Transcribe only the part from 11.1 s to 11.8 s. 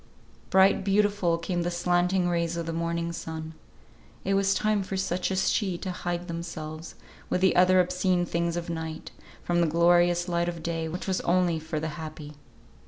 only for